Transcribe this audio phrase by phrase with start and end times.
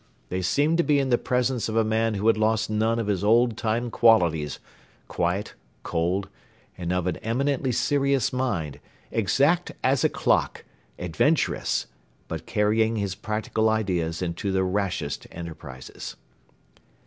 [0.29, 3.05] They seemed to be in the presence of a man who had lost none of
[3.05, 4.57] his old time qualities,
[5.07, 6.27] quiet, cold,
[6.75, 8.79] and of an eminently serious mind,
[9.11, 10.65] exact as a clock,
[10.97, 11.85] adventurous,
[12.27, 16.15] but carrying his practical ideas into the rashest enterprises.